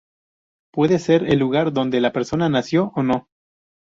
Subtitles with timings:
[0.73, 3.29] Puede ser el lugar donde la persona nació, o no.